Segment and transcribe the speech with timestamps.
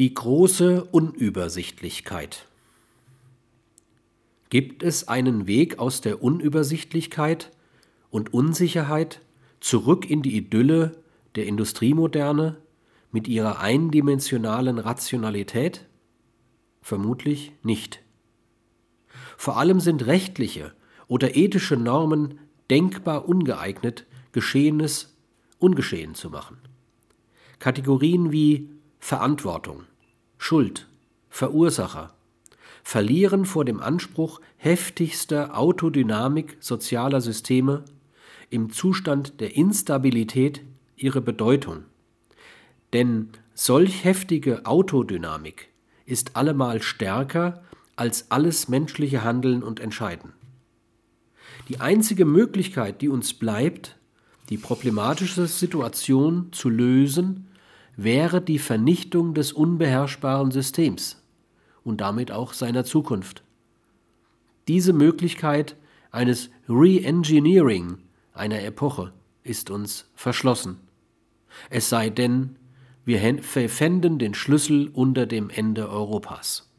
[0.00, 2.46] Die große Unübersichtlichkeit.
[4.48, 7.50] Gibt es einen Weg aus der Unübersichtlichkeit
[8.08, 9.20] und Unsicherheit
[9.60, 10.96] zurück in die Idylle
[11.34, 12.56] der Industriemoderne
[13.12, 15.86] mit ihrer eindimensionalen Rationalität?
[16.80, 18.00] Vermutlich nicht.
[19.36, 20.72] Vor allem sind rechtliche
[21.08, 22.38] oder ethische Normen
[22.70, 25.14] denkbar ungeeignet, Geschehenes
[25.58, 26.56] ungeschehen zu machen.
[27.58, 29.84] Kategorien wie Verantwortung,
[30.42, 30.88] Schuld,
[31.28, 32.14] Verursacher
[32.82, 37.84] verlieren vor dem Anspruch heftigster Autodynamik sozialer Systeme
[38.48, 40.62] im Zustand der Instabilität
[40.96, 41.84] ihre Bedeutung.
[42.94, 45.68] Denn solch heftige Autodynamik
[46.06, 47.62] ist allemal stärker
[47.94, 50.32] als alles menschliche Handeln und Entscheiden.
[51.68, 53.98] Die einzige Möglichkeit, die uns bleibt,
[54.48, 57.49] die problematische Situation zu lösen,
[58.02, 61.22] wäre die Vernichtung des unbeherrschbaren Systems
[61.84, 63.42] und damit auch seiner Zukunft.
[64.68, 65.76] Diese Möglichkeit
[66.10, 67.98] eines Re-Engineering
[68.32, 70.78] einer Epoche ist uns verschlossen.
[71.68, 72.56] Es sei denn,
[73.04, 76.69] wir fänden den Schlüssel unter dem Ende Europas.